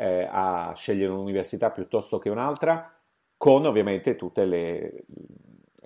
[0.00, 2.96] eh, a scegliere un'università piuttosto che un'altra,
[3.36, 5.04] con ovviamente tutte le,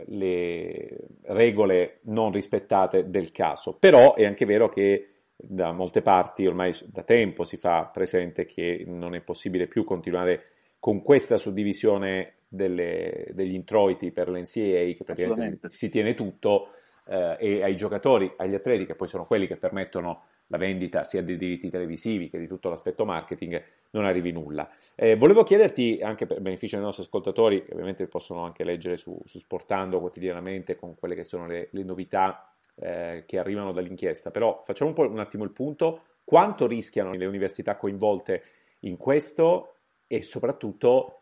[0.07, 3.77] le regole non rispettate del caso.
[3.79, 8.85] Però è anche vero che da molte parti ormai da tempo si fa presente che
[8.87, 10.44] non è possibile più continuare
[10.79, 16.72] con questa suddivisione delle, degli introiti per l'NCAA che praticamente si, si tiene tutto
[17.07, 21.22] eh, e ai giocatori, agli atleti che poi sono quelli che permettono la vendita sia
[21.22, 23.60] dei diritti televisivi che di tutto l'aspetto marketing,
[23.90, 24.70] non arrivi nulla.
[24.94, 29.18] Eh, volevo chiederti, anche per beneficio dei nostri ascoltatori, che ovviamente possono anche leggere su,
[29.24, 34.60] su Sportando quotidianamente con quelle che sono le, le novità eh, che arrivano dall'inchiesta, però
[34.62, 38.42] facciamo un, po', un attimo il punto, quanto rischiano le università coinvolte
[38.80, 41.20] in questo e soprattutto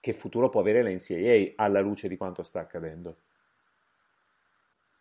[0.00, 3.14] che futuro può avere l'NCAA alla luce di quanto sta accadendo?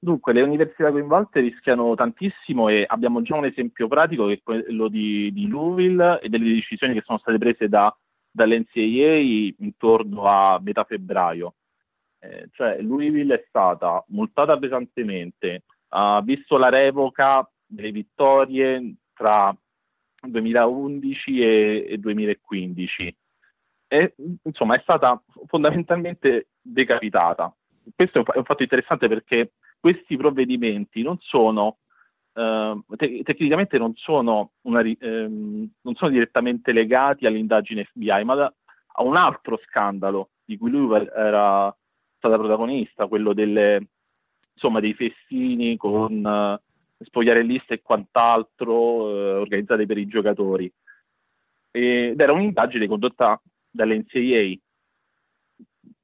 [0.03, 4.87] Dunque, le università coinvolte rischiano tantissimo e abbiamo già un esempio pratico che è quello
[4.87, 7.95] di, di Louisville e delle decisioni che sono state prese da,
[8.31, 11.53] dall'NCAA intorno a metà febbraio.
[12.17, 19.55] Eh, cioè, Louisville è stata multata pesantemente, ha visto la revoca delle vittorie tra
[20.19, 23.15] 2011 e, e 2015.
[23.87, 27.55] E, insomma, è stata fondamentalmente decapitata.
[27.95, 31.79] Questo è un fatto interessante perché questi provvedimenti non sono,
[32.33, 38.53] eh, te- tecnicamente non sono, una, ehm, non sono, direttamente legati all'indagine FBI, ma da,
[38.93, 41.75] a un altro scandalo di cui lui era
[42.17, 43.87] stata protagonista, quello delle,
[44.53, 50.71] insomma, dei festini con eh, spogliarelliste e quant'altro eh, organizzati per i giocatori.
[51.71, 53.41] Ed era un'indagine condotta
[53.71, 54.55] dall'NCAA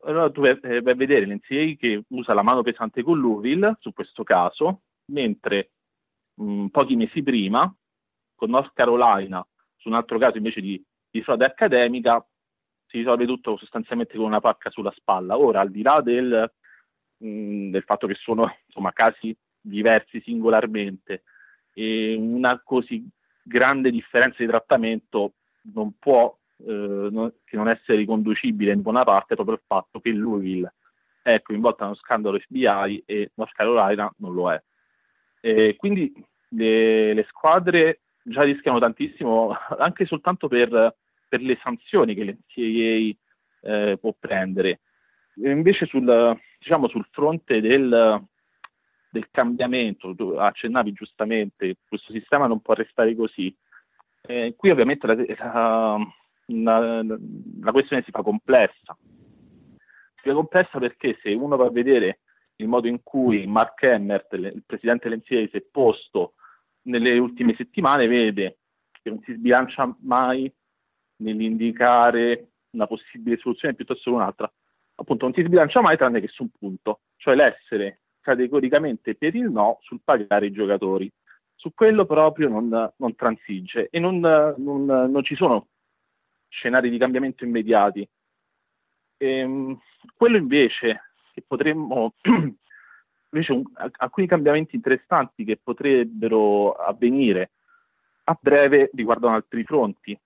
[0.03, 3.93] allora tu vai, vai a vedere l'NCA che usa la mano pesante con Louisville su
[3.93, 5.71] questo caso, mentre
[6.35, 7.73] mh, pochi mesi prima,
[8.35, 12.25] con North Carolina, su un altro caso invece di, di frode accademica,
[12.85, 15.37] si risolve tutto sostanzialmente con una pacca sulla spalla.
[15.37, 16.51] Ora, al di là del,
[17.17, 21.23] mh, del fatto che sono insomma, casi diversi singolarmente,
[21.73, 23.07] e una così
[23.43, 25.33] grande differenza di trattamento
[25.73, 30.73] non può eh, che non essere riconducibile in buona parte proprio il fatto che Louisville
[31.21, 34.61] è coinvolta nello scandalo FBI e North Carolina non lo è.
[35.41, 36.13] E quindi
[36.49, 40.95] le, le, squadre già rischiano tantissimo anche soltanto per,
[41.27, 43.15] per le sanzioni che l'NCAA
[43.61, 44.79] eh, può prendere.
[45.41, 48.25] E invece sul, diciamo, sul fronte del,
[49.09, 53.55] del cambiamento, tu accennavi giustamente, questo sistema non può restare così.
[54.21, 55.97] Eh, qui ovviamente la, la,
[56.47, 58.97] la, la questione si fa complessa.
[58.99, 62.19] Si fa complessa perché se uno va a vedere
[62.57, 66.33] il modo in cui Mark Emmert, il presidente dell'NCA, si è posto
[66.83, 68.59] nelle ultime settimane, vede
[69.01, 70.51] che non si sbilancia mai
[71.17, 74.51] nell'indicare una possibile soluzione piuttosto che un'altra.
[74.95, 79.49] Appunto, non si sbilancia mai tranne che su un punto, cioè l'essere categoricamente per il
[79.49, 81.11] no sul pagare i giocatori.
[81.55, 85.67] Su quello proprio non, non transige e non, non, non ci sono
[86.49, 88.07] scenari di cambiamento immediati.
[89.17, 89.79] E, ehm,
[90.15, 92.13] quello invece che potremmo,
[93.31, 93.63] invece un,
[93.97, 97.51] alcuni cambiamenti interessanti che potrebbero avvenire
[98.25, 100.11] a breve riguardano altri fronti.
[100.11, 100.19] Eh,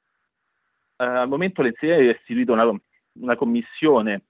[1.03, 2.69] al momento l'NCA ha istituito una,
[3.13, 4.23] una commissione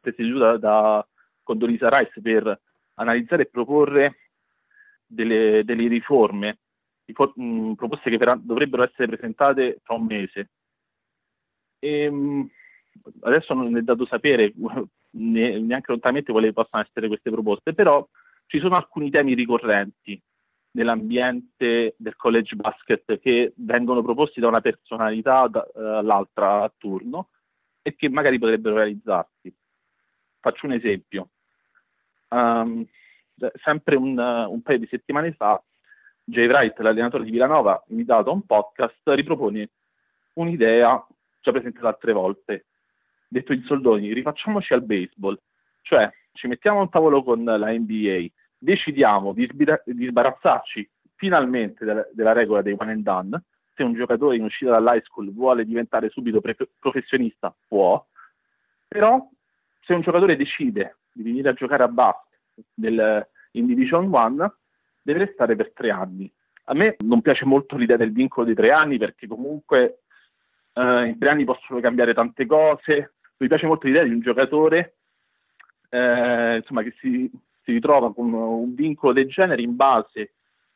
[0.00, 1.06] presieduta da
[1.42, 2.60] Condolisa Rice per
[2.94, 4.16] analizzare e proporre
[5.06, 6.58] delle, delle riforme,
[7.04, 10.50] mh, proposte che per, dovrebbero essere presentate tra un mese.
[11.82, 12.48] E, ehm,
[13.22, 14.52] adesso non è dato sapere
[15.10, 18.06] neanche lontanamente quali possano essere queste proposte, però
[18.46, 20.20] ci sono alcuni temi ricorrenti
[20.74, 27.30] nell'ambiente del college basket che vengono proposti da una personalità uh, all'altra a turno
[27.82, 29.52] e che magari potrebbero realizzarsi.
[30.40, 31.30] Faccio un esempio.
[32.28, 32.86] Um,
[33.62, 35.62] sempre un, un, paio di settimane fa,
[36.24, 39.68] Jay Wright, l'allenatore di Villanova, invitato a un podcast, ripropone
[40.34, 41.04] un'idea
[41.42, 42.66] già presentato altre volte.
[43.28, 45.38] Detto in soldoni, rifacciamoci al baseball,
[45.82, 48.26] cioè ci mettiamo a un tavolo con la NBA,
[48.56, 53.42] decidiamo di, sbira- di sbarazzarci finalmente della, della, regola dei one and done.
[53.74, 58.04] Se un giocatore in uscita dall'high school vuole diventare subito pre- professionista, può,
[58.86, 59.26] però
[59.80, 62.38] se un giocatore decide di venire a giocare a basket
[62.74, 64.54] del, in Division 1,
[65.02, 66.30] deve restare per tre anni.
[66.64, 70.01] A me non piace molto l'idea del vincolo di tre anni perché comunque
[70.74, 73.14] eh, in tre anni possono cambiare tante cose.
[73.38, 74.96] Mi piace molto l'idea di un giocatore
[75.88, 77.30] eh, insomma, che si,
[77.62, 80.34] si ritrova con un vincolo del genere in base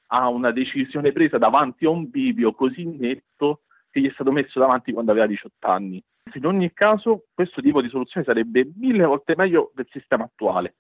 [0.09, 4.59] a una decisione presa davanti a un bivio così netto che gli è stato messo
[4.59, 6.03] davanti quando aveva 18 anni.
[6.35, 10.75] In ogni caso, questo tipo di soluzione sarebbe mille volte meglio del sistema attuale.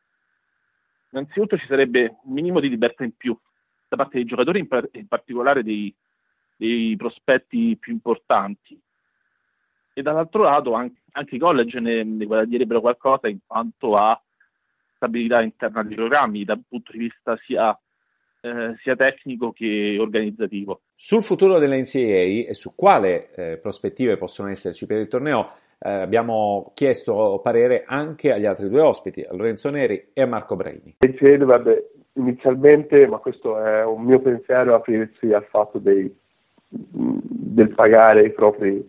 [1.10, 3.36] Innanzitutto ci sarebbe un minimo di libertà in più
[3.88, 5.94] da parte dei giocatori, in, par- in particolare dei,
[6.56, 8.78] dei, prospetti più importanti.
[9.98, 14.20] E dall'altro lato anche, anche i college ne, ne guadagnerebbero qualcosa in quanto a
[14.94, 17.78] stabilità interna dei programmi dal punto di vista sia
[18.42, 20.82] eh, sia tecnico che organizzativo.
[20.94, 26.72] Sul futuro dell'NCAA e su quale eh, prospettive possono esserci per il torneo eh, abbiamo
[26.74, 30.96] chiesto parere anche agli altri due ospiti, a Lorenzo Neri e a Marco Braini.
[30.98, 36.14] Dovrebbe inizialmente, ma questo è un mio pensiero, aprirsi al fatto dei,
[36.68, 38.88] del pagare i propri,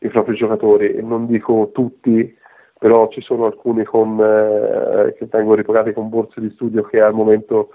[0.00, 2.36] i propri giocatori e non dico tutti
[2.78, 7.12] però ci sono alcuni con, eh, che vengono ripagati con borse di studio che al
[7.12, 7.70] momento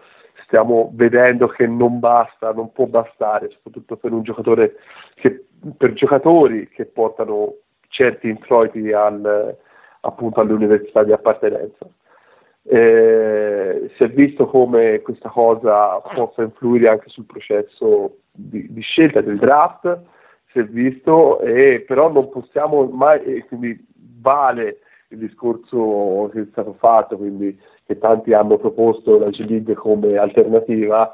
[0.46, 4.12] stiamo vedendo che non basta, non può bastare, soprattutto per
[5.16, 5.46] che,
[5.76, 7.56] per giocatori che portano
[7.90, 9.58] certi introiti al,
[10.02, 11.86] appunto alle università di appartenenza.
[12.66, 19.20] Eh, si è visto come questa cosa possa influire anche sul processo di, di scelta
[19.20, 20.00] del draft,
[20.54, 23.86] si è visto, eh, però non possiamo mai, quindi
[24.22, 24.78] vale
[25.10, 31.14] il discorso che è stato fatto, quindi che tanti hanno proposto la G-League come alternativa,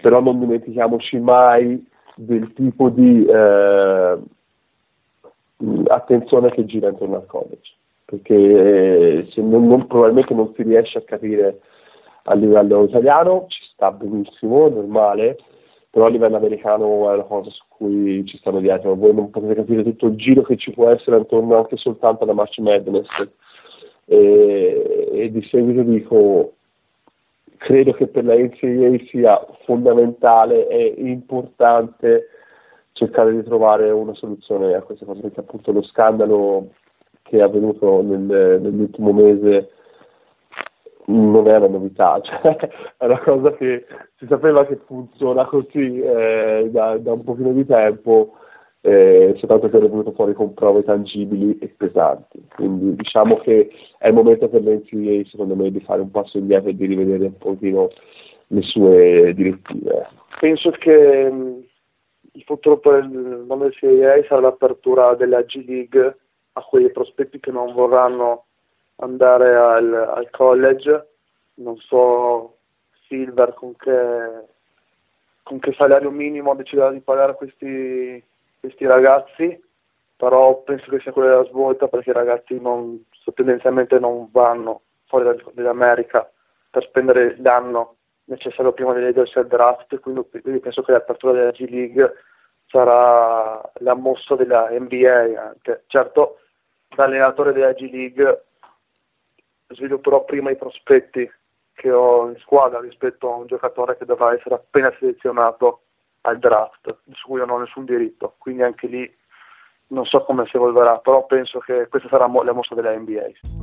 [0.00, 4.18] però non dimentichiamoci mai del tipo di eh,
[5.88, 7.72] attenzione che gira intorno al college,
[8.04, 11.60] perché eh, non, non, probabilmente non si riesce a capire
[12.24, 15.38] a livello italiano, ci sta benissimo, normale,
[15.90, 19.56] però a livello americano è una cosa su cui ci stanno dietro, voi non potete
[19.56, 23.08] capire tutto il giro che ci può essere intorno anche soltanto alla March Madness.
[24.04, 26.54] E, e di seguito dico
[27.56, 32.28] credo che per la NCAA sia fondamentale e importante
[32.92, 36.70] cercare di trovare una soluzione a questa cosa perché appunto lo scandalo
[37.22, 39.70] che è avvenuto nel, nell'ultimo mese
[41.06, 42.56] non è una novità, cioè,
[42.96, 43.86] è una cosa che
[44.16, 48.36] si sapeva che funziona così eh, da, da, un pochino di tempo,
[48.82, 52.46] eh, soltanto che è venuto fuori con prove tangibili e pesanti.
[52.54, 56.70] Quindi diciamo che è il momento per l'NCAA secondo me di fare un passo indietro
[56.70, 57.90] e di rivedere un pochino
[58.48, 60.08] le sue direttive.
[60.38, 61.64] Penso che mh,
[62.32, 66.16] il futuro per il mondo del CAA sarà l'apertura della G League
[66.52, 68.46] a quei prospetti che non vorranno
[69.00, 71.08] andare al, al college,
[71.54, 72.58] non so
[73.06, 74.46] Silver con che,
[75.42, 78.22] con che salario minimo deciderà di pagare questi,
[78.60, 79.60] questi ragazzi,
[80.16, 85.36] però penso che sia quella della svolta perché i ragazzi non, tendenzialmente non vanno fuori
[85.54, 86.30] dall'America
[86.70, 91.50] per spendere l'anno necessario prima di leggersi al draft, quindi, quindi penso che l'apertura della
[91.50, 92.12] G League
[92.66, 95.82] sarà la mossa della NBA anche.
[95.88, 96.38] Certo,
[96.94, 98.40] da allenatore della G League
[99.70, 101.30] svilupperò prima i prospetti
[101.74, 105.82] che ho in squadra rispetto a un giocatore che dovrà essere appena selezionato
[106.22, 109.18] al draft, su cui non ho nessun diritto, quindi anche lì
[109.88, 113.59] non so come si evolverà, però penso che questa sarà la mossa della NBA.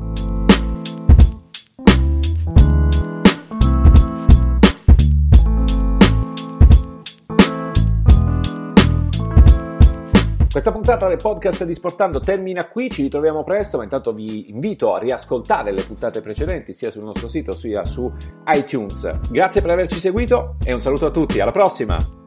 [10.58, 14.96] Questa puntata del podcast di Sportando termina qui, ci ritroviamo presto, ma intanto vi invito
[14.96, 18.12] a riascoltare le puntate precedenti sia sul nostro sito sia su
[18.48, 19.30] iTunes.
[19.30, 22.27] Grazie per averci seguito e un saluto a tutti, alla prossima!